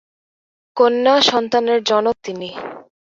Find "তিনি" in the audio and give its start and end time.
2.23-2.49